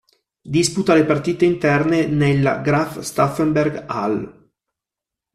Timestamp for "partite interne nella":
1.05-2.57